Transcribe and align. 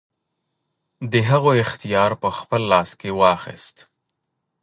د 1.11 1.13
هغو 1.29 1.51
اختیار 1.63 2.11
په 2.21 2.29
خپل 2.37 2.61
لاس 2.71 2.89
کې 2.99 3.09
واخیست. 3.19 3.77